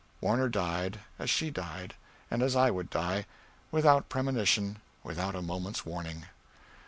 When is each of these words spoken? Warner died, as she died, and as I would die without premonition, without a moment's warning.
Warner 0.19 0.49
died, 0.49 1.01
as 1.19 1.29
she 1.29 1.51
died, 1.51 1.93
and 2.31 2.41
as 2.41 2.55
I 2.55 2.71
would 2.71 2.89
die 2.89 3.27
without 3.69 4.09
premonition, 4.09 4.79
without 5.03 5.35
a 5.35 5.43
moment's 5.43 5.85
warning. 5.85 6.25